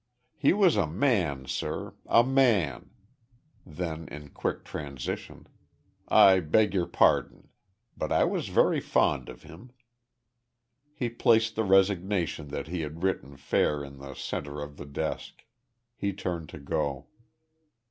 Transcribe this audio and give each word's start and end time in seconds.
He 0.35 0.51
was 0.51 0.77
a 0.77 0.87
man, 0.87 1.45
sir 1.45 1.93
a 2.07 2.23
man!" 2.23 2.89
Then, 3.67 4.07
in 4.07 4.29
quick 4.31 4.65
transition: 4.65 5.45
"I 6.07 6.39
beg 6.39 6.73
your 6.73 6.87
pardon. 6.87 7.49
But 7.95 8.11
I 8.11 8.23
was 8.23 8.47
very 8.47 8.79
fond 8.79 9.29
of 9.29 9.43
him." 9.43 9.71
He 10.91 11.07
placed 11.07 11.55
the 11.55 11.63
resignation 11.63 12.47
that 12.47 12.65
he 12.67 12.81
had 12.81 13.03
written 13.03 13.37
fair 13.37 13.83
in 13.83 13.99
the 13.99 14.15
center 14.15 14.59
of 14.59 14.77
the 14.77 14.87
desk. 14.87 15.45
He 15.95 16.13
turned 16.13 16.49
to 16.49 16.57
go. 16.59 17.05